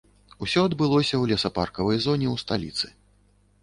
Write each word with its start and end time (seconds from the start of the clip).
Усё 0.45 0.63
адбылося 0.69 1.15
ў 1.19 1.23
лесапаркавай 1.33 2.03
зоне 2.09 2.27
ў 2.35 2.47
сталіцы. 2.47 2.87